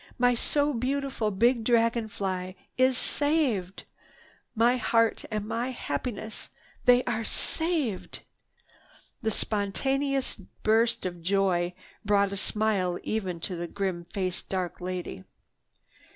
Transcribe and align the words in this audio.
My 0.17 0.33
so 0.33 0.73
beautiful 0.73 1.29
big 1.29 1.63
dragon 1.63 2.07
fly 2.07 2.55
is 2.75 2.97
saved! 2.97 3.83
My 4.55 4.75
heart 4.77 5.25
and 5.29 5.45
my 5.47 5.69
happiness, 5.69 6.49
they 6.85 7.03
are 7.03 7.23
saved!" 7.23 8.23
This 9.21 9.35
spontaneous 9.35 10.37
burst 10.37 11.05
of 11.05 11.21
joy 11.21 11.75
brought 12.03 12.31
a 12.31 12.35
smile 12.37 12.97
even 13.03 13.39
to 13.41 13.55
the 13.55 13.67
grim 13.67 14.05
faced 14.05 14.49
dark 14.49 14.81
lady. 14.81 15.23